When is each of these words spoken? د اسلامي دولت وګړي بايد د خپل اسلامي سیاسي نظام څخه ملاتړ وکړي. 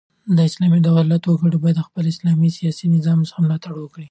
د 0.35 0.37
اسلامي 0.49 0.79
دولت 0.89 1.21
وګړي 1.25 1.57
بايد 1.63 1.77
د 1.79 1.83
خپل 1.87 2.03
اسلامي 2.13 2.49
سیاسي 2.57 2.85
نظام 2.95 3.19
څخه 3.27 3.39
ملاتړ 3.45 3.73
وکړي. 3.79 3.99